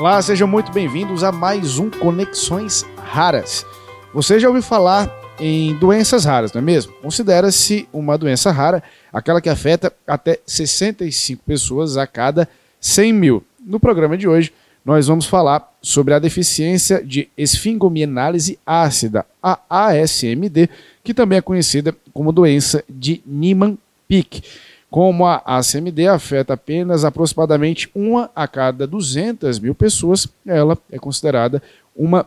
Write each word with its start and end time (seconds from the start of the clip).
Olá, 0.00 0.22
sejam 0.22 0.48
muito 0.48 0.72
bem-vindos 0.72 1.22
a 1.22 1.30
mais 1.30 1.78
um 1.78 1.90
Conexões 1.90 2.86
Raras. 2.96 3.66
Você 4.14 4.40
já 4.40 4.48
ouviu 4.48 4.62
falar 4.62 5.14
em 5.38 5.76
doenças 5.76 6.24
raras, 6.24 6.54
não 6.54 6.62
é 6.62 6.64
mesmo? 6.64 6.94
Considera-se 7.02 7.86
uma 7.92 8.16
doença 8.16 8.50
rara 8.50 8.82
aquela 9.12 9.42
que 9.42 9.50
afeta 9.50 9.92
até 10.06 10.38
65 10.46 11.44
pessoas 11.44 11.98
a 11.98 12.06
cada 12.06 12.48
100 12.80 13.12
mil. 13.12 13.44
No 13.62 13.78
programa 13.78 14.16
de 14.16 14.26
hoje, 14.26 14.54
nós 14.82 15.06
vamos 15.06 15.26
falar 15.26 15.70
sobre 15.82 16.14
a 16.14 16.18
deficiência 16.18 17.04
de 17.04 17.28
esfingomianálise 17.36 18.58
ácida, 18.64 19.26
a 19.42 19.58
ASMD, 19.68 20.70
que 21.04 21.12
também 21.12 21.36
é 21.36 21.42
conhecida 21.42 21.94
como 22.14 22.32
doença 22.32 22.82
de 22.88 23.20
Niemann-Pick. 23.26 24.42
Como 24.90 25.24
a 25.24 25.36
ACMD 25.44 26.08
afeta 26.08 26.54
apenas 26.54 27.04
aproximadamente 27.04 27.88
uma 27.94 28.30
a 28.34 28.48
cada 28.48 28.86
200 28.86 29.60
mil 29.60 29.74
pessoas, 29.74 30.26
ela 30.44 30.76
é 30.90 30.98
considerada 30.98 31.62
uma 31.94 32.26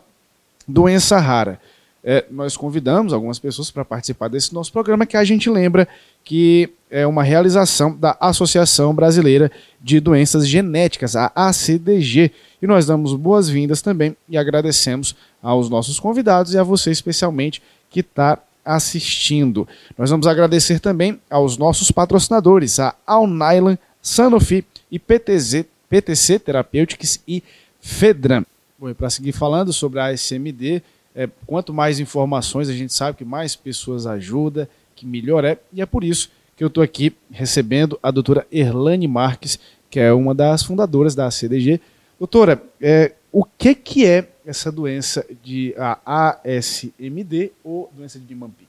doença 0.67 1.20
rara. 1.20 1.59
É, 2.05 2.26
nós 2.30 2.58
convidamos 2.58 3.13
algumas 3.13 3.39
pessoas 3.39 3.72
para 3.72 3.86
participar 3.86 4.27
desse 4.27 4.53
nosso 4.53 4.72
programa, 4.72 5.05
que 5.05 5.16
a 5.16 5.23
gente 5.23 5.49
lembra 5.49 5.88
que 6.23 6.70
é 6.91 7.08
uma 7.08 7.23
realização 7.23 7.95
da 7.95 8.16
Associação 8.20 8.94
Brasileira 8.94 9.52
de 9.81 10.00
Doenças 10.00 10.48
Genéticas, 10.48 11.16
a 11.16 11.31
ACDG. 11.34 12.31
E 12.61 12.67
nós 12.67 12.86
damos 12.86 13.14
boas-vindas 13.14 13.81
também 13.81 14.16
e 14.30 14.38
agradecemos 14.38 15.16
aos 15.41 15.70
nossos 15.70 16.00
convidados 16.00 16.53
e 16.53 16.58
a 16.58 16.64
você 16.64 16.91
especialmente 16.91 17.61
que 17.89 18.02
está 18.02 18.38
assistindo. 18.66 19.67
Nós 19.98 20.09
vamos 20.09 20.27
agradecer 20.27 20.80
também 20.80 21.20
aos 21.30 21.58
nossos 21.58 21.91
patrocinadores, 21.91 22.80
a 22.80 22.95
Alnylan, 23.05 23.77
Sanofi 24.02 24.66
e 24.92 25.00
PTZ, 25.00 25.66
PTC 25.89 26.39
Therapeutics 26.39 27.22
e 27.28 27.44
Fedram. 27.80 28.45
Bom, 28.80 28.94
para 28.94 29.09
seguir 29.09 29.31
falando 29.31 29.72
sobre 29.72 30.00
a 30.00 30.11
SMD, 30.14 30.81
é, 31.16 31.30
quanto 31.45 31.73
mais 31.73 32.00
informações 32.00 32.70
a 32.70 32.73
gente 32.73 32.94
sabe 32.94 33.17
que 33.17 33.25
mais 33.25 33.55
pessoas 33.55 34.05
ajuda, 34.08 34.70
que 34.95 35.05
melhor 35.05 35.45
é, 35.45 35.58
e 35.72 35.81
é 35.81 35.86
por 35.86 36.03
isso 36.03 36.31
que 36.55 36.64
eu 36.64 36.67
estou 36.67 36.83
aqui 36.83 37.16
recebendo 37.31 38.00
a 38.02 38.11
doutora 38.11 38.45
Erlane 38.52 39.08
Marques, 39.08 39.59
que 39.89 40.00
é 40.00 40.11
uma 40.11 40.33
das 40.33 40.64
fundadoras 40.64 41.16
da 41.16 41.30
CDG. 41.30 41.80
Doutora, 42.20 42.61
é, 42.81 43.14
o 43.31 43.44
que, 43.44 43.75
que 43.75 44.05
é 44.05 44.27
essa 44.45 44.72
doença 44.72 45.25
de 45.44 45.73
a 45.77 45.99
ASMD 46.44 47.52
ou 47.63 47.91
doença 47.95 48.19
de 48.19 48.25
Niemann-Pick? 48.25 48.67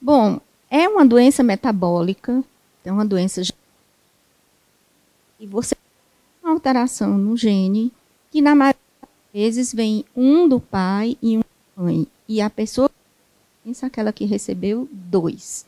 Bom, 0.00 0.40
é 0.70 0.88
uma 0.88 1.06
doença 1.06 1.42
metabólica, 1.42 2.42
é 2.84 2.92
uma 2.92 3.04
doença 3.04 3.40
e 5.40 5.46
você 5.46 5.74
tem 5.74 5.84
uma 6.42 6.52
alteração 6.52 7.16
no 7.18 7.36
gene 7.36 7.92
que 8.30 8.40
na 8.40 8.54
maioria 8.54 8.80
das 9.00 9.10
vezes 9.32 9.72
vem 9.72 10.04
um 10.16 10.48
do 10.48 10.60
pai 10.60 11.16
e 11.22 11.38
um 11.38 11.40
da 11.40 11.82
mãe 11.82 12.06
e 12.28 12.40
a 12.40 12.48
pessoa 12.48 12.90
pensa 13.62 13.86
aquela 13.86 14.12
que 14.12 14.24
recebeu 14.24 14.88
dois. 14.90 15.66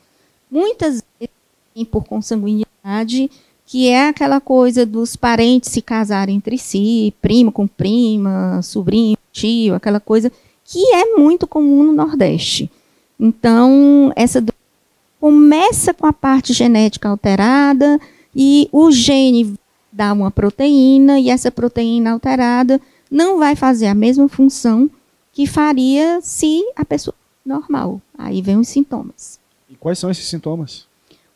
Muitas 0.49 1.03
vezes 1.19 1.89
por 1.89 2.05
consanguinidade 2.05 3.29
que 3.67 3.89
é 3.89 4.07
aquela 4.07 4.39
coisa 4.39 4.85
dos 4.85 5.17
parentes 5.17 5.69
se 5.69 5.81
casarem 5.81 6.37
entre 6.37 6.57
si, 6.57 7.13
primo 7.21 7.51
com 7.51 7.67
prima, 7.67 8.61
sobrinho, 8.63 9.17
tio, 9.33 9.75
aquela 9.75 9.99
coisa 9.99 10.31
que 10.63 10.79
é 10.93 11.17
muito 11.17 11.45
comum 11.45 11.83
no 11.83 11.91
Nordeste. 11.91 12.71
Então, 13.19 14.11
essa 14.15 14.43
começa 15.19 15.93
com 15.93 16.07
a 16.07 16.13
parte 16.13 16.53
genética 16.53 17.09
alterada 17.09 17.99
e 18.33 18.69
o 18.71 18.89
gene 18.89 19.55
dá 19.91 20.13
uma 20.13 20.31
proteína 20.31 21.19
e 21.19 21.29
essa 21.29 21.51
proteína 21.51 22.11
alterada 22.11 22.79
não 23.11 23.37
vai 23.37 23.53
fazer 23.53 23.87
a 23.87 23.93
mesma 23.93 24.29
função 24.29 24.89
que 25.33 25.45
faria 25.45 26.21
se 26.21 26.63
a 26.73 26.85
pessoa 26.85 27.15
normal. 27.45 28.01
Aí 28.17 28.41
vem 28.41 28.57
os 28.57 28.69
sintomas. 28.69 29.39
E 29.69 29.75
quais 29.75 29.99
são 29.99 30.09
esses 30.09 30.27
sintomas? 30.27 30.86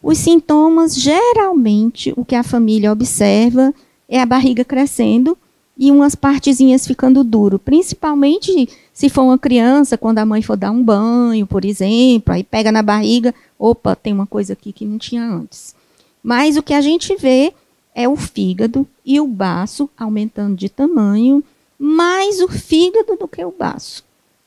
Os 0.02 0.18
sintomas, 0.18 0.96
geralmente, 0.96 2.14
o 2.18 2.26
que 2.26 2.36
a 2.36 2.44
família 2.44 2.92
observa 2.92 3.74
é 4.10 4.20
a 4.20 4.26
barriga 4.26 4.66
crescendo 4.66 5.38
e 5.78 5.92
umas 5.92 6.16
partezinhas 6.16 6.86
ficando 6.86 7.24
duro, 7.24 7.58
principalmente 7.58 8.68
se 8.94 9.10
for 9.10 9.24
uma 9.24 9.38
criança, 9.38 9.98
quando 9.98 10.20
a 10.20 10.26
mãe 10.26 10.42
for 10.42 10.58
dar 10.58 10.72
um 10.72 10.84
banho, 10.84 11.48
por 11.48 11.66
exemplo, 11.66 12.34
aí 12.34 12.44
pega 12.44 12.72
na 12.72 12.82
barriga, 12.82 13.34
opa, 13.58 13.96
tem 13.96 14.14
uma 14.14 14.28
coisa 14.28 14.54
aqui 14.54 14.72
que 14.72 14.86
não 14.86 14.98
tinha 14.98 15.24
antes. 15.24 15.74
Mas 16.22 16.58
o 16.58 16.64
que 16.64 16.74
a 16.74 16.82
gente 16.82 17.16
vê 17.16 17.54
é 17.96 18.08
o 18.08 18.16
fígado 18.16 18.88
e 19.06 19.20
o 19.20 19.28
baço 19.28 19.90
aumentando 19.98 20.56
de 20.56 20.70
tamanho, 20.70 21.44
mais 21.78 22.42
o 22.42 22.48
fígado 22.48 23.18
do 23.18 23.28
que 23.28 23.44
o 23.44 23.54
baço. 23.58 24.04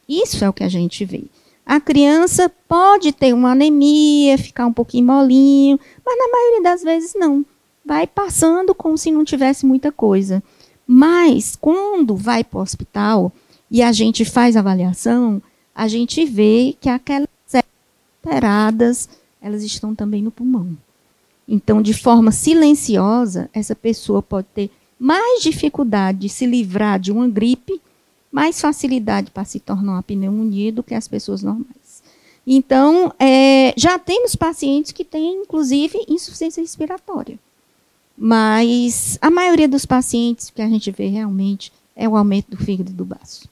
Isso 0.09 0.45
é 0.45 0.49
o 0.49 0.53
que 0.53 0.63
a 0.63 0.69
gente 0.69 1.05
vê. 1.05 1.25
A 1.67 1.81
criança 1.81 2.51
pode 2.69 3.13
ter 3.13 3.33
uma 3.33 3.53
anemia, 3.53 4.37
ficar 4.37 4.67
um 4.67 4.73
pouquinho 4.73 5.07
molinho, 5.07 5.81
mas 6.05 6.19
na 6.19 6.29
maioria 6.29 6.63
das 6.63 6.83
vezes 6.83 7.15
não. 7.15 7.45
Vai 7.85 8.07
passando 8.07 8.75
como 8.75 8.99
se 8.99 9.11
não 9.11 9.25
tivesse 9.25 9.65
muita 9.65 9.91
coisa. 9.91 10.43
Mas 10.87 11.57
quando 11.57 12.15
vai 12.15 12.45
para 12.45 12.59
o 12.59 12.63
hospital 12.63 13.33
e 13.71 13.83
a 13.83 13.93
gente 13.93 14.25
faz 14.25 14.57
avaliação, 14.57 15.43
a 15.75 15.89
gente 15.89 16.25
vê 16.25 16.77
que 16.81 16.89
aquelas 16.89 17.29
alteradas, 18.25 19.09
elas 19.41 19.63
estão 19.63 19.95
também 19.95 20.23
no 20.23 20.31
pulmão. 20.31 20.77
Então, 21.47 21.83
de 21.83 21.93
forma 21.93 22.33
silenciosa, 22.33 23.51
essa 23.53 23.75
pessoa 23.75 24.23
pode 24.23 24.47
ter 24.55 24.71
mais 24.99 25.43
dificuldade 25.43 26.21
de 26.21 26.29
se 26.29 26.47
livrar 26.47 26.99
de 26.99 27.13
uma 27.13 27.29
gripe 27.29 27.81
mais 28.35 28.61
facilidade 28.61 29.31
para 29.31 29.45
se 29.45 29.61
tornar 29.61 29.93
uma 29.93 30.03
pneumonia 30.03 30.73
do 30.73 30.83
que 30.83 30.93
as 30.93 31.07
pessoas 31.07 31.41
normais. 31.41 32.03
Então, 32.45 33.15
é, 33.17 33.73
já 33.77 33.97
temos 33.97 34.35
pacientes 34.35 34.91
que 34.91 35.05
têm, 35.05 35.43
inclusive, 35.43 36.05
insuficiência 36.09 36.61
respiratória. 36.61 37.39
Mas 38.19 39.17
a 39.23 39.31
maioria 39.31 39.69
dos 39.69 39.87
pacientes 39.87 40.51
que 40.51 40.61
a 40.61 40.69
gente 40.69 40.91
vê 40.91 41.07
realmente 41.07 41.73
é 41.95 42.09
o 42.09 42.17
aumento 42.17 42.51
do 42.51 42.57
fígado 42.57 42.91
e 42.91 42.93
do 42.93 43.05
baço. 43.05 43.49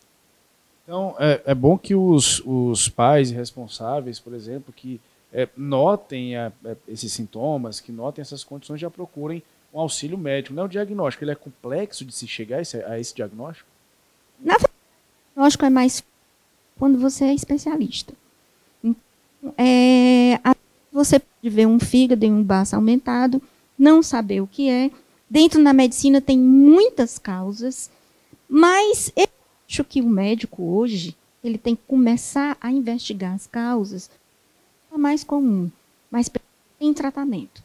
Então, 0.82 1.14
é, 1.16 1.40
é 1.46 1.54
bom 1.54 1.78
que 1.78 1.94
os, 1.94 2.42
os 2.44 2.88
pais 2.88 3.30
responsáveis, 3.30 4.18
por 4.18 4.34
exemplo, 4.34 4.74
que 4.74 5.00
é, 5.32 5.48
notem 5.56 6.36
a, 6.36 6.52
a, 6.64 6.74
esses 6.88 7.12
sintomas, 7.12 7.78
que 7.78 7.92
notem 7.92 8.20
essas 8.20 8.42
condições, 8.42 8.80
já 8.80 8.90
procurem 8.90 9.44
um 9.72 9.78
auxílio 9.78 10.18
médico. 10.18 10.56
Não 10.56 10.64
é 10.64 10.66
o 10.66 10.68
diagnóstico, 10.68 11.22
ele 11.22 11.30
é 11.30 11.36
complexo 11.36 12.04
de 12.04 12.12
se 12.12 12.26
chegar 12.26 12.58
a 12.58 12.62
esse, 12.62 12.82
a 12.82 12.98
esse 12.98 13.14
diagnóstico? 13.14 13.70
Na 14.40 14.56
verdade, 15.34 15.56
o 15.56 15.58
diagnóstico 15.58 15.64
é 15.64 15.70
mais 15.70 16.02
quando 16.78 16.98
você 16.98 17.24
é 17.24 17.34
especialista. 17.34 18.12
Então, 18.82 19.54
é, 19.56 20.38
você 20.92 21.18
pode 21.18 21.48
ver 21.54 21.66
um 21.66 21.78
fígado 21.78 22.24
e 22.24 22.30
um 22.30 22.42
baço 22.42 22.76
aumentado, 22.76 23.40
não 23.78 24.02
saber 24.02 24.40
o 24.40 24.46
que 24.46 24.68
é. 24.68 24.90
Dentro 25.28 25.62
da 25.64 25.72
medicina 25.72 26.20
tem 26.20 26.38
muitas 26.38 27.18
causas, 27.18 27.90
mas 28.48 29.12
eu 29.16 29.26
acho 29.68 29.84
que 29.84 30.02
o 30.02 30.08
médico 30.08 30.62
hoje 30.62 31.16
ele 31.42 31.58
tem 31.58 31.74
que 31.74 31.82
começar 31.88 32.56
a 32.60 32.70
investigar 32.70 33.34
as 33.34 33.46
causas. 33.46 34.10
É 34.92 34.98
mais 34.98 35.24
comum, 35.24 35.70
mas 36.10 36.30
em 36.80 36.92
tratamento. 36.92 37.62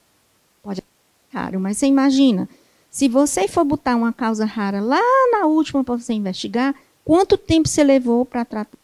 Pode 0.64 0.80
ser 0.80 1.38
raro, 1.38 1.60
mas 1.60 1.78
você 1.78 1.88
imagina, 1.88 2.48
se 2.90 3.10
você 3.10 3.48
for 3.48 3.66
botar 3.66 3.96
uma 3.96 4.14
causa 4.14 4.46
rara 4.46 4.80
lá 4.80 5.02
na 5.32 5.46
última 5.46 5.84
para 5.84 5.98
você 5.98 6.14
investigar, 6.14 6.74
quanto 7.08 7.38
tempo 7.38 7.70
você 7.70 7.86
levou 7.86 8.26
para 8.26 8.44
tratar? 8.44 8.78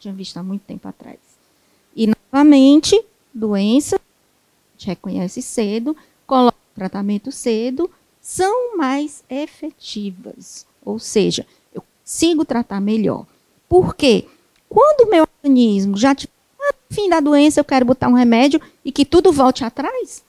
Tinha 0.00 0.12
visto 0.12 0.36
há 0.36 0.42
muito 0.42 0.62
tempo 0.62 0.88
atrás. 0.88 1.20
E, 1.94 2.08
novamente, 2.08 3.00
doença, 3.32 3.94
a 3.94 4.00
gente 4.76 4.88
reconhece 4.88 5.40
cedo, 5.40 5.96
coloca 6.26 6.56
tratamento 6.74 7.30
cedo, 7.30 7.88
são 8.20 8.76
mais 8.76 9.22
efetivas. 9.30 10.66
Ou 10.84 10.98
seja, 10.98 11.46
eu 11.72 11.80
consigo 11.80 12.44
tratar 12.44 12.80
melhor. 12.80 13.24
Por 13.68 13.94
quê? 13.94 14.26
Quando 14.68 15.06
o 15.06 15.10
meu 15.10 15.24
organismo 15.40 15.96
já 15.96 16.12
tiver 16.12 16.32
no 16.58 16.96
fim 16.96 17.08
da 17.08 17.20
doença, 17.20 17.60
eu 17.60 17.64
quero 17.64 17.84
botar 17.84 18.08
um 18.08 18.14
remédio 18.14 18.60
e 18.84 18.90
que 18.90 19.04
tudo 19.04 19.30
volte 19.30 19.64
atrás, 19.64 20.24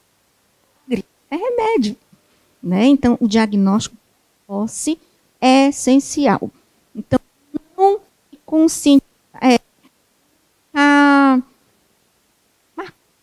é 1.28 1.34
remédio. 1.34 1.96
Né? 2.62 2.86
Então, 2.86 3.18
o 3.20 3.26
diagnóstico 3.26 3.96
posse 4.46 4.96
é 5.40 5.70
essencial. 5.70 6.48
Então, 6.96 7.20
não 7.76 8.00
consciente. 8.46 9.04
É, 9.40 9.60
a 10.72 11.42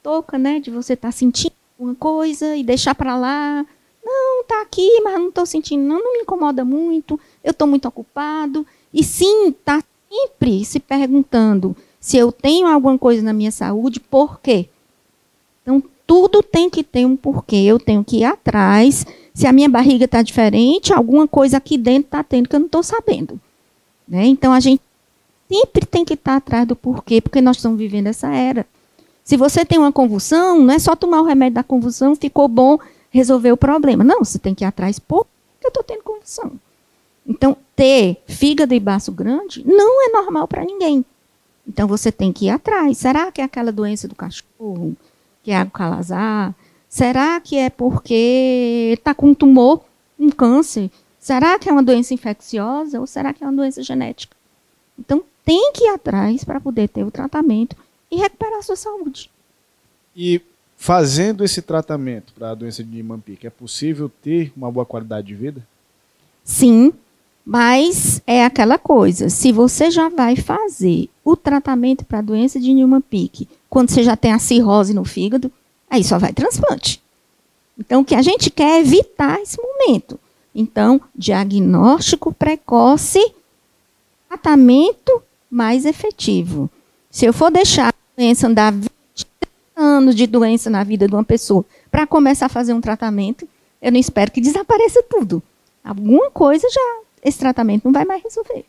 toca, 0.04 0.38
né, 0.38 0.60
de 0.60 0.70
você 0.70 0.94
estar 0.94 1.08
tá 1.08 1.12
sentindo 1.12 1.56
uma 1.80 1.96
coisa 1.96 2.56
e 2.56 2.64
deixar 2.64 2.94
para 2.94 3.16
lá. 3.18 3.66
Não, 4.06 4.44
tá 4.44 4.62
aqui, 4.62 5.02
mas 5.02 5.14
não 5.16 5.30
estou 5.30 5.46
sentindo, 5.46 5.82
não, 5.82 5.98
não 5.98 6.14
me 6.14 6.20
incomoda 6.20 6.66
muito, 6.66 7.18
eu 7.42 7.52
estou 7.52 7.68
muito 7.68 7.88
ocupado. 7.88 8.68
E 8.94 9.02
sim, 9.04 9.52
tá 9.64 9.82
sempre 10.12 10.66
se 10.66 10.80
perguntando 10.80 11.76
se 12.00 12.18
eu 12.18 12.32
tenho 12.32 12.68
alguma 12.68 13.00
coisa 13.00 13.24
na 13.24 13.32
minha 13.32 13.50
saúde, 13.50 14.00
por 14.00 14.42
quê? 14.42 14.68
Então, 15.62 15.82
tudo 16.06 16.44
tem 16.44 16.70
que 16.70 16.84
ter 16.84 17.06
um 17.06 17.16
porquê. 17.16 17.56
Eu 17.56 17.80
tenho 17.80 18.04
que 18.04 18.18
ir 18.18 18.26
atrás. 18.26 19.06
Se 19.34 19.48
a 19.48 19.54
minha 19.54 19.70
barriga 19.70 20.04
está 20.04 20.22
diferente, 20.22 20.92
alguma 20.92 21.26
coisa 21.26 21.58
aqui 21.58 21.78
dentro 21.78 22.08
está 22.08 22.22
tendo 22.22 22.50
que 22.50 22.56
eu 22.56 22.60
não 22.60 22.66
estou 22.66 22.84
sabendo. 22.84 23.40
Né? 24.08 24.26
Então 24.26 24.54
a 24.54 24.60
gente 24.60 24.82
sempre 25.48 25.86
tem 25.86 26.04
que 26.04 26.14
estar 26.16 26.36
atrás 26.38 26.68
do 26.68 26.76
porquê, 26.76 27.22
porque 27.22 27.42
nós 27.42 27.58
estamos 27.58 27.78
vivendo 27.78 28.08
essa 28.08 28.28
era. 28.34 28.66
Se 29.24 29.38
você 29.38 29.64
tem 29.64 29.78
uma 29.78 29.92
convulsão, 29.92 30.60
não 30.60 30.74
é 30.74 30.80
só 30.80 30.96
tomar 30.96 31.22
o 31.22 31.26
remédio 31.26 31.56
da 31.56 31.64
convulsão, 31.64 32.16
ficou 32.16 32.48
bom, 32.48 32.78
resolver 33.10 33.52
o 33.52 33.58
problema. 33.58 34.04
Não, 34.04 34.24
você 34.24 34.38
tem 34.38 34.54
que 34.54 34.64
ir 34.64 34.68
atrás, 34.68 35.00
por 35.00 35.26
que 35.60 35.68
eu 35.68 35.70
estou 35.70 35.84
tendo 35.84 36.04
convulsão? 36.04 36.52
Então, 37.26 37.56
ter 37.76 38.22
fígado 38.28 38.74
e 38.74 38.80
baço 38.80 39.12
grande 39.12 39.64
não 39.66 40.06
é 40.06 40.12
normal 40.12 40.48
para 40.48 40.66
ninguém. 40.66 41.06
Então, 41.66 41.88
você 41.88 42.12
tem 42.12 42.34
que 42.34 42.48
ir 42.48 42.50
atrás. 42.50 42.98
Será 42.98 43.32
que 43.32 43.40
é 43.40 43.46
aquela 43.46 43.72
doença 43.72 44.08
do 44.08 44.16
cachorro, 44.16 44.96
que 45.42 45.52
é 45.52 45.58
a 45.58 45.66
calazar? 45.66 46.54
Será 46.90 47.40
que 47.40 47.56
é 47.58 47.70
porque 47.70 48.94
está 48.98 49.14
com 49.14 49.30
um 49.30 49.34
tumor, 49.34 49.82
um 50.20 50.30
câncer? 50.30 50.92
Será 51.24 51.58
que 51.58 51.70
é 51.70 51.72
uma 51.72 51.82
doença 51.82 52.14
infecciosa 52.14 53.00
ou 53.00 53.08
será 53.08 53.32
que 53.32 53.42
é 53.42 53.48
uma 53.48 53.56
doença 53.56 53.82
genética? 53.82 54.36
Então, 55.00 55.24
tem 55.46 55.72
que 55.72 55.86
ir 55.86 55.88
atrás 55.88 56.44
para 56.44 56.60
poder 56.60 56.90
ter 56.90 57.06
o 57.06 57.10
tratamento 57.10 57.78
e 58.12 58.18
recuperar 58.18 58.60
a 58.60 58.62
sua 58.62 58.76
saúde. 58.76 59.32
E 60.14 60.42
fazendo 60.76 61.42
esse 61.42 61.62
tratamento 61.62 62.34
para 62.34 62.52
a 62.52 62.54
doença 62.54 62.84
de 62.84 62.90
Niemann-Pick, 62.90 63.46
é 63.46 63.50
possível 63.50 64.12
ter 64.22 64.52
uma 64.54 64.70
boa 64.70 64.86
qualidade 64.86 65.28
de 65.28 65.34
vida? 65.34 65.66
Sim, 66.44 66.92
mas 67.46 68.22
é 68.28 68.44
aquela 68.44 68.78
coisa, 68.78 69.30
se 69.30 69.54
você 69.54 69.90
já 69.90 70.10
vai 70.10 70.36
fazer 70.36 71.10
o 71.24 71.38
tratamento 71.38 72.04
para 72.04 72.20
a 72.20 72.22
doença 72.22 72.60
de 72.60 72.74
Niemann-Pick, 72.74 73.48
quando 73.70 73.92
você 73.92 74.04
já 74.04 74.18
tem 74.18 74.34
a 74.34 74.40
cirrose 74.40 74.94
no 74.94 75.06
fígado, 75.06 75.50
aí 75.90 76.04
só 76.04 76.20
vai 76.20 76.34
transplante. 76.34 77.02
Então, 77.80 78.02
o 78.02 78.06
que 78.06 78.14
a 78.14 78.22
gente 78.22 78.50
quer 78.50 78.76
é 78.76 78.82
evitar 78.82 79.40
esse 79.40 79.58
momento. 79.58 80.20
Então, 80.54 81.02
diagnóstico 81.16 82.34
precoce, 82.34 83.20
tratamento 84.28 85.24
mais 85.50 85.86
efetivo. 85.86 86.70
Se 87.10 87.26
eu 87.26 87.34
for 87.34 87.52
deixar 87.52 87.90
a 87.90 87.94
doença 88.18 88.48
andar 88.48 88.74
anos 89.76 90.16
de 90.16 90.28
doença 90.28 90.70
na 90.70 90.84
vida 90.84 91.08
de 91.08 91.14
uma 91.14 91.24
pessoa 91.24 91.66
para 91.90 92.06
começar 92.06 92.48
a 92.48 92.50
fazer 92.50 92.74
um 92.74 92.82
tratamento, 92.82 93.48
eu 93.82 93.92
não 93.92 94.00
espero 94.00 94.32
que 94.32 94.42
desapareça 94.42 95.04
tudo. 95.04 95.42
Alguma 95.84 96.30
coisa 96.32 96.68
já 96.70 97.04
esse 97.24 97.40
tratamento 97.40 97.86
não 97.86 97.94
vai 97.94 98.06
mais 98.06 98.22
resolver. 98.22 98.66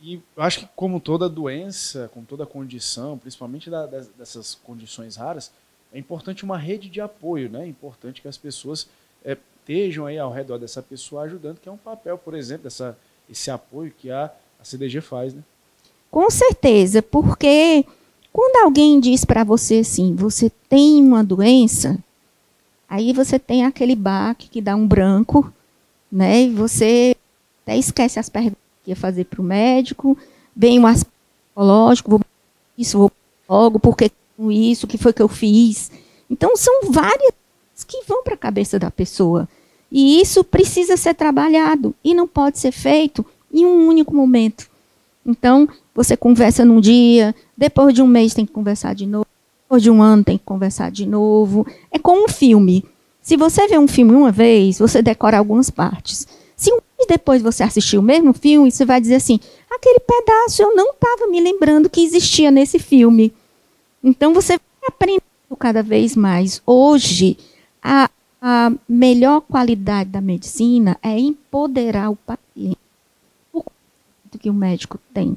E 0.00 0.20
acho 0.36 0.60
que 0.60 0.68
como 0.74 1.00
toda 1.00 1.28
doença, 1.28 2.08
com 2.14 2.24
toda 2.24 2.46
condição, 2.46 3.18
principalmente 3.18 3.68
da, 3.68 3.84
dessas 3.86 4.54
condições 4.54 5.16
raras, 5.16 5.50
é 5.92 5.98
importante 5.98 6.44
uma 6.44 6.56
rede 6.56 6.88
de 6.88 7.00
apoio, 7.00 7.50
né? 7.50 7.64
É 7.64 7.66
importante 7.66 8.22
que 8.22 8.28
as 8.28 8.36
pessoas 8.36 8.88
é, 9.24 9.36
estejam 9.68 10.06
aí 10.06 10.18
ao 10.18 10.32
redor 10.32 10.58
dessa 10.58 10.80
pessoa 10.82 11.22
ajudando, 11.22 11.58
que 11.60 11.68
é 11.68 11.72
um 11.72 11.76
papel, 11.76 12.16
por 12.16 12.34
exemplo, 12.34 12.64
dessa, 12.64 12.96
esse 13.30 13.50
apoio 13.50 13.92
que 13.96 14.10
a, 14.10 14.32
a 14.58 14.64
CDG 14.64 15.02
faz, 15.02 15.34
né? 15.34 15.42
Com 16.10 16.30
certeza, 16.30 17.02
porque 17.02 17.84
quando 18.32 18.64
alguém 18.64 18.98
diz 18.98 19.26
para 19.26 19.44
você 19.44 19.80
assim, 19.80 20.14
você 20.14 20.50
tem 20.70 21.02
uma 21.02 21.22
doença, 21.22 21.98
aí 22.88 23.12
você 23.12 23.38
tem 23.38 23.66
aquele 23.66 23.94
baque 23.94 24.48
que 24.48 24.62
dá 24.62 24.74
um 24.74 24.88
branco, 24.88 25.52
né? 26.10 26.44
E 26.44 26.50
você 26.50 27.14
até 27.62 27.76
esquece 27.76 28.18
as 28.18 28.30
perguntas 28.30 28.58
que 28.82 28.90
ia 28.90 28.96
fazer 28.96 29.24
para 29.24 29.42
o 29.42 29.44
médico, 29.44 30.16
vem 30.56 30.78
um 30.78 30.86
aspecto 30.86 31.12
psicológico, 31.48 32.10
vou 32.10 32.20
isso, 32.78 32.96
vou 32.96 33.12
logo, 33.46 33.78
por 33.78 33.94
que 33.94 34.10
isso, 34.50 34.86
o 34.86 34.88
que 34.88 34.96
foi 34.96 35.12
que 35.12 35.20
eu 35.20 35.28
fiz? 35.28 35.90
Então 36.30 36.56
são 36.56 36.90
várias 36.90 37.32
que 37.86 38.02
vão 38.06 38.22
para 38.22 38.34
a 38.34 38.38
cabeça 38.38 38.78
da 38.78 38.90
pessoa. 38.90 39.46
E 39.90 40.20
isso 40.20 40.44
precisa 40.44 40.96
ser 40.96 41.14
trabalhado 41.14 41.94
e 42.04 42.14
não 42.14 42.26
pode 42.26 42.58
ser 42.58 42.72
feito 42.72 43.24
em 43.52 43.64
um 43.64 43.88
único 43.88 44.14
momento. 44.14 44.68
Então, 45.24 45.68
você 45.94 46.16
conversa 46.16 46.64
num 46.64 46.80
dia, 46.80 47.34
depois 47.56 47.94
de 47.94 48.02
um 48.02 48.06
mês 48.06 48.34
tem 48.34 48.46
que 48.46 48.52
conversar 48.52 48.94
de 48.94 49.06
novo, 49.06 49.26
depois 49.62 49.82
de 49.82 49.90
um 49.90 50.02
ano 50.02 50.24
tem 50.24 50.38
que 50.38 50.44
conversar 50.44 50.90
de 50.90 51.06
novo. 51.06 51.66
É 51.90 51.98
como 51.98 52.24
um 52.24 52.28
filme. 52.28 52.84
Se 53.20 53.36
você 53.36 53.66
vê 53.66 53.78
um 53.78 53.88
filme 53.88 54.12
uma 54.12 54.32
vez, 54.32 54.78
você 54.78 55.02
decora 55.02 55.38
algumas 55.38 55.70
partes. 55.70 56.26
Se 56.56 56.72
um 56.72 56.76
mês 56.76 57.06
depois 57.06 57.42
você 57.42 57.62
assistir 57.62 57.98
o 57.98 58.02
mesmo 58.02 58.32
filme, 58.32 58.70
você 58.70 58.84
vai 58.84 59.00
dizer 59.00 59.16
assim: 59.16 59.38
aquele 59.70 60.00
pedaço 60.00 60.62
eu 60.62 60.74
não 60.74 60.92
estava 60.92 61.26
me 61.30 61.40
lembrando 61.40 61.90
que 61.90 62.02
existia 62.02 62.50
nesse 62.50 62.78
filme. 62.78 63.32
Então 64.02 64.32
você 64.32 64.52
vai 64.52 64.88
aprendendo 64.88 65.22
cada 65.58 65.82
vez 65.82 66.16
mais. 66.16 66.62
Hoje, 66.66 67.36
a, 67.82 68.10
a 68.40 68.72
melhor 68.88 69.40
qualidade 69.40 70.10
da 70.10 70.20
medicina 70.20 70.96
é 71.02 71.18
empoderar 71.18 72.10
o 72.10 72.16
paciente. 72.16 72.78
O 73.52 73.64
que 74.38 74.50
o 74.50 74.54
médico 74.54 74.98
tem. 75.12 75.36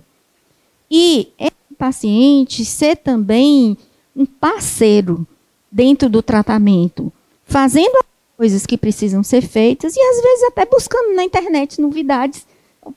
E 0.89 1.29
esse 1.39 1.75
paciente 1.77 2.65
ser 2.65 2.97
também 2.97 3.77
um 4.15 4.25
parceiro 4.25 5.25
dentro 5.71 6.09
do 6.09 6.21
tratamento, 6.21 7.11
fazendo 7.45 7.95
as 7.95 8.05
coisas 8.37 8.65
que 8.65 8.77
precisam 8.77 9.23
ser 9.23 9.41
feitas 9.41 9.95
e 9.95 9.99
às 9.99 10.21
vezes 10.21 10.43
até 10.43 10.65
buscando 10.65 11.15
na 11.15 11.23
internet 11.23 11.79
novidades. 11.79 12.45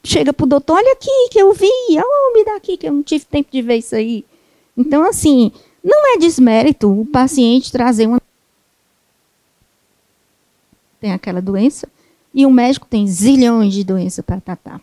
Chega 0.03 0.33
para 0.33 0.45
o 0.45 0.49
doutor, 0.49 0.79
olha 0.79 0.93
aqui 0.93 1.29
que 1.31 1.39
eu 1.39 1.53
vi, 1.53 1.69
oh, 1.91 2.33
me 2.35 2.45
dá 2.45 2.57
aqui 2.57 2.77
que 2.77 2.89
eu 2.89 2.93
não 2.93 3.03
tive 3.03 3.25
tempo 3.27 3.51
de 3.53 3.63
ver 3.63 3.77
isso 3.77 3.95
aí. 3.95 4.25
Então, 4.77 5.05
assim, 5.05 5.53
não 5.83 6.15
é 6.15 6.19
desmérito 6.19 6.91
o 6.91 7.07
paciente 7.07 7.71
trazer 7.71 8.07
uma. 8.07 8.21
Tem 11.05 11.13
aquela 11.13 11.43
doença 11.43 11.87
e 12.33 12.47
o 12.47 12.51
médico 12.51 12.87
tem 12.89 13.07
zilhões 13.07 13.75
de 13.75 13.85
doenças 13.85 14.25
para 14.25 14.41
tratar. 14.41 14.81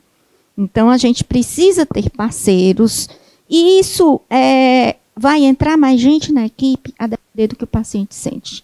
Então 0.55 0.87
a 0.87 0.95
gente 0.95 1.23
precisa 1.23 1.83
ter 1.83 2.11
parceiros 2.11 3.09
e 3.49 3.79
isso 3.79 4.21
é, 4.29 4.97
vai 5.15 5.43
entrar 5.43 5.77
mais 5.77 5.99
gente 5.99 6.31
na 6.31 6.45
equipe 6.45 6.93
a 6.99 7.07
depender 7.07 7.47
do 7.47 7.55
que 7.55 7.63
o 7.63 7.67
paciente 7.67 8.13
sente. 8.13 8.63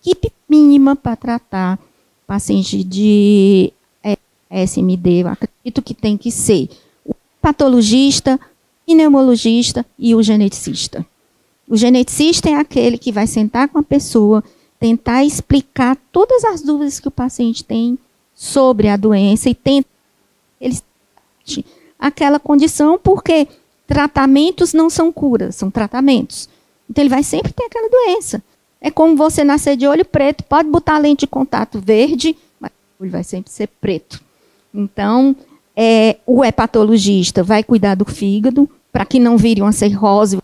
Equipe 0.00 0.32
mínima 0.48 0.96
para 0.96 1.14
tratar 1.14 1.78
paciente 2.26 2.82
de 2.82 3.70
é, 4.02 4.16
SMD, 4.64 5.24
eu 5.24 5.28
acredito 5.28 5.82
que 5.82 5.92
tem 5.92 6.16
que 6.16 6.30
ser 6.30 6.70
o 7.04 7.14
patologista, 7.42 8.40
pneumologista 8.86 9.84
e 9.98 10.14
o 10.14 10.22
geneticista. 10.22 11.04
O 11.68 11.76
geneticista 11.76 12.48
é 12.48 12.54
aquele 12.54 12.96
que 12.96 13.12
vai 13.12 13.26
sentar 13.26 13.68
com 13.68 13.78
a 13.78 13.82
pessoa, 13.82 14.42
tentar 14.78 15.24
explicar 15.24 15.96
todas 16.12 16.44
as 16.44 16.62
dúvidas 16.62 17.00
que 17.00 17.08
o 17.08 17.12
paciente 17.12 17.64
tem 17.64 17.98
sobre 18.34 18.88
a 18.88 18.96
doença 18.96 19.48
e 19.48 19.54
tentar 19.54 19.88
eles 20.60 20.82
aquela 21.98 22.38
condição 22.38 22.98
porque 22.98 23.48
tratamentos 23.86 24.72
não 24.72 24.90
são 24.90 25.12
curas, 25.12 25.54
são 25.56 25.70
tratamentos. 25.70 26.48
Então 26.88 27.02
ele 27.02 27.10
vai 27.10 27.22
sempre 27.22 27.52
ter 27.52 27.64
aquela 27.64 27.88
doença. 27.88 28.42
É 28.80 28.90
como 28.90 29.16
você 29.16 29.42
nascer 29.42 29.76
de 29.76 29.86
olho 29.86 30.04
preto, 30.04 30.44
pode 30.44 30.68
botar 30.68 30.98
lente 30.98 31.20
de 31.20 31.26
contato 31.26 31.80
verde, 31.80 32.36
mas 32.60 32.70
o 32.98 33.02
olho 33.02 33.12
vai 33.12 33.24
sempre 33.24 33.50
ser 33.50 33.68
preto. 33.80 34.22
Então, 34.72 35.34
é, 35.74 36.16
o 36.26 36.44
hepatologista 36.44 37.42
vai 37.42 37.64
cuidar 37.64 37.94
do 37.94 38.04
fígado 38.04 38.68
para 38.92 39.04
que 39.04 39.18
não 39.18 39.36
vire 39.36 39.62
uma 39.62 39.72
cirrose, 39.72 40.38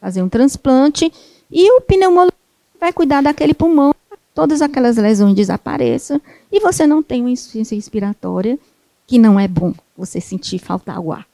fazer 0.00 0.22
um 0.22 0.28
transplante, 0.28 1.12
e 1.50 1.70
o 1.72 1.80
pneumologista 1.80 2.37
vai 2.80 2.92
cuidar 2.92 3.22
daquele 3.22 3.54
pulmão, 3.54 3.94
todas 4.34 4.62
aquelas 4.62 4.96
lesões 4.96 5.34
desapareçam 5.34 6.20
e 6.50 6.60
você 6.60 6.86
não 6.86 7.02
tem 7.02 7.20
uma 7.20 7.30
insuficiência 7.30 7.74
respiratória 7.74 8.58
que 9.06 9.18
não 9.18 9.38
é 9.38 9.48
bom 9.48 9.74
você 9.96 10.20
sentir 10.20 10.58
faltar 10.58 11.00
o 11.00 11.12
ar. 11.12 11.26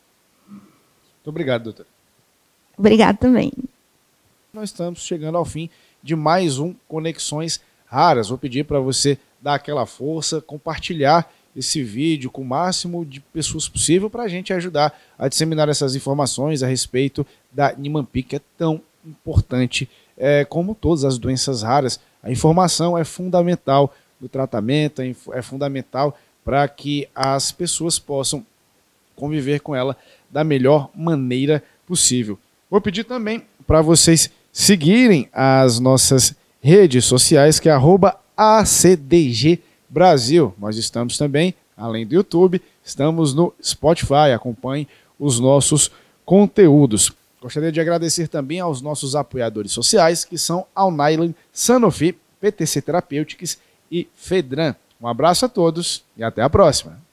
Muito 0.49 1.29
obrigado, 1.29 1.65
doutor. 1.65 1.87
Obrigado 2.77 3.19
também. 3.19 3.53
Nós 4.53 4.71
estamos 4.71 5.01
chegando 5.01 5.37
ao 5.37 5.45
fim 5.45 5.69
de 6.03 6.15
mais 6.15 6.59
um 6.59 6.75
Conexões 6.87 7.61
Raras. 7.87 8.29
Vou 8.29 8.39
pedir 8.39 8.65
para 8.65 8.79
você 8.79 9.19
dar 9.41 9.55
aquela 9.55 9.87
força, 9.87 10.41
compartilhar 10.41 11.31
esse 11.57 11.83
vídeo 11.83 12.31
com 12.31 12.43
o 12.43 12.45
máximo 12.45 13.05
de 13.05 13.21
pessoas 13.21 13.69
possível 13.69 14.11
para 14.11 14.25
a 14.25 14.29
gente 14.29 14.53
ajudar 14.53 14.99
a 15.19 15.29
disseminar 15.29 15.69
essas 15.69 15.95
informações 15.95 16.63
a 16.63 16.67
respeito 16.67 17.27
da 17.53 17.73
Nimampi, 17.73 18.23
que 18.23 18.37
é 18.37 18.41
tão 18.57 18.81
importante 19.07 19.89
é, 20.17 20.45
como 20.45 20.75
todas 20.75 21.05
as 21.05 21.19
doenças 21.19 21.63
raras. 21.63 22.01
A 22.23 22.31
informação 22.31 22.97
é 22.97 23.05
fundamental 23.05 23.95
no 24.21 24.29
tratamento, 24.29 25.03
é, 25.03 25.15
é 25.33 25.43
fundamental 25.43 26.17
para 26.45 26.67
que 26.69 27.09
as 27.15 27.53
pessoas 27.53 27.99
possam 27.99 28.45
conviver 29.17 29.61
com 29.61 29.75
ela 29.75 29.97
da 30.31 30.45
melhor 30.45 30.91
maneira 30.95 31.63
possível. 31.87 32.39
Vou 32.71 32.81
pedir 32.81 33.05
também 33.05 33.43
para 33.67 33.81
vocês 33.81 34.31
seguirem 34.53 35.29
as 35.33 35.79
nossas 35.79 36.35
redes 36.63 37.05
sociais, 37.05 37.61
que 37.61 37.69
é 37.69 37.77
ACDG 38.37 39.63
Brasil. 39.89 40.55
Nós 40.59 40.77
estamos 40.77 41.17
também, 41.17 41.55
além 41.77 42.07
do 42.07 42.15
YouTube, 42.15 42.61
estamos 42.85 43.35
no 43.35 43.55
Spotify. 43.63 44.33
Acompanhe 44.35 44.89
os 45.19 45.39
nossos 45.39 45.91
conteúdos. 46.25 47.13
Gostaria 47.45 47.71
de 47.71 47.79
agradecer 47.79 48.27
também 48.27 48.59
aos 48.59 48.81
nossos 48.81 49.15
apoiadores 49.15 49.71
sociais, 49.71 50.25
que 50.25 50.39
são 50.39 50.67
Alnylan, 50.75 51.35
Sanofi, 51.53 52.19
PTC 52.41 52.81
Therapeutics 52.81 53.59
e 53.93 54.09
Fedran. 54.15 54.75
Um 54.99 55.07
abraço 55.07 55.45
a 55.45 55.49
todos 55.51 56.03
e 56.17 56.25
até 56.25 56.41
a 56.41 56.49
próxima. 56.49 57.04